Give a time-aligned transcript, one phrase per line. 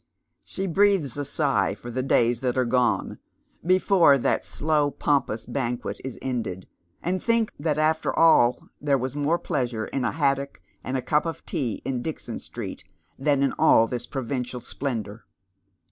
[0.43, 3.19] Slie breathes a sigh for the days that are gone,
[3.63, 6.67] before that slow, pompous banquet is ended,
[7.03, 11.27] and thinks that after all there was more pleasure in a haddock and a cup
[11.27, 12.83] of tea in Dixon Street
[13.19, 15.27] than in all this provincial splendour.